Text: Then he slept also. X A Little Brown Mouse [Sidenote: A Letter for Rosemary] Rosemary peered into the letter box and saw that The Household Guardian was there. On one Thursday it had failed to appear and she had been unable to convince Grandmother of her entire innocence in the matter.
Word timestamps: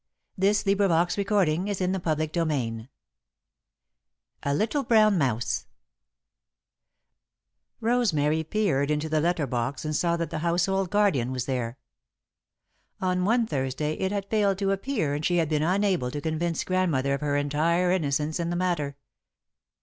Then 0.35 0.47
he 0.49 0.53
slept 0.55 0.81
also. 0.81 1.21
X 1.21 1.21
A 1.21 1.21
Little 1.21 1.47
Brown 2.39 2.47
Mouse 2.47 2.47
[Sidenote: 2.49 2.87
A 4.41 4.53
Letter 4.55 4.83
for 4.83 4.85
Rosemary] 4.85 5.39
Rosemary 7.81 8.43
peered 8.43 8.89
into 8.89 9.07
the 9.09 9.21
letter 9.21 9.45
box 9.45 9.85
and 9.85 9.95
saw 9.95 10.17
that 10.17 10.31
The 10.31 10.39
Household 10.39 10.89
Guardian 10.89 11.31
was 11.31 11.45
there. 11.45 11.77
On 12.99 13.25
one 13.25 13.45
Thursday 13.45 13.93
it 13.93 14.11
had 14.11 14.25
failed 14.25 14.57
to 14.57 14.71
appear 14.71 15.13
and 15.13 15.23
she 15.23 15.35
had 15.37 15.49
been 15.49 15.61
unable 15.61 16.09
to 16.09 16.19
convince 16.19 16.63
Grandmother 16.63 17.13
of 17.13 17.21
her 17.21 17.37
entire 17.37 17.91
innocence 17.91 18.39
in 18.39 18.49
the 18.49 18.55
matter. 18.55 18.97